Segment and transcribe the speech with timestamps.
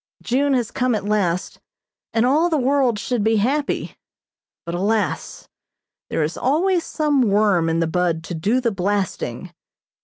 [0.23, 1.59] June has come at last,
[2.11, 3.95] and all the world should be happy,
[4.65, 5.47] but, alas,
[6.09, 9.53] there is always some worm in the bud to do the blasting.